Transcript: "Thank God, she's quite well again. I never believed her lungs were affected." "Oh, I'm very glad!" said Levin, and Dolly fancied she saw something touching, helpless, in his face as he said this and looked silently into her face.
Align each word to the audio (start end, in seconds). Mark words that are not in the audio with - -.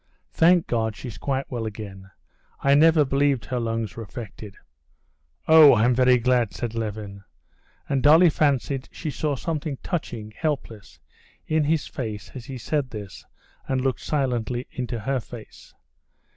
"Thank 0.33 0.65
God, 0.65 0.95
she's 0.95 1.19
quite 1.19 1.51
well 1.51 1.67
again. 1.67 2.09
I 2.61 2.73
never 2.73 3.05
believed 3.05 3.45
her 3.45 3.59
lungs 3.59 3.95
were 3.95 4.01
affected." 4.01 4.57
"Oh, 5.47 5.75
I'm 5.75 5.93
very 5.93 6.17
glad!" 6.17 6.55
said 6.55 6.73
Levin, 6.73 7.23
and 7.87 8.01
Dolly 8.01 8.31
fancied 8.31 8.89
she 8.91 9.11
saw 9.11 9.35
something 9.35 9.77
touching, 9.83 10.31
helpless, 10.35 10.97
in 11.45 11.65
his 11.65 11.85
face 11.85 12.31
as 12.33 12.45
he 12.45 12.57
said 12.57 12.89
this 12.89 13.27
and 13.67 13.79
looked 13.79 14.01
silently 14.01 14.65
into 14.71 15.01
her 15.01 15.19
face. 15.19 15.75